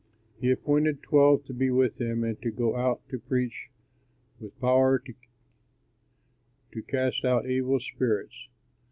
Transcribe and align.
He 0.39 0.49
appointed 0.49 1.03
twelve 1.03 1.43
to 1.45 1.53
be 1.53 1.69
with 1.69 2.01
him 2.01 2.23
and 2.23 2.41
to 2.41 2.49
go 2.49 2.75
out 2.75 3.07
to 3.09 3.19
preach, 3.19 3.69
with 4.39 4.59
power 4.59 4.97
to 4.97 6.81
cast 6.81 7.23
out 7.23 7.47
evil 7.47 7.79
spirits. 7.79 8.47